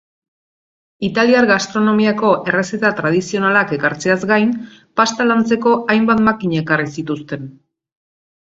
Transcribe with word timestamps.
Italiar 1.07 1.47
gastronomiako 1.51 2.31
errezeta 2.53 2.91
tradizionalak 3.01 3.75
ekartzeaz 3.77 4.19
gain, 4.33 4.57
pasta 5.01 5.29
lantzeko 5.33 5.77
hainbat 5.97 6.27
makina 6.31 6.63
ekarri 6.67 6.91
zituzten. 6.99 7.47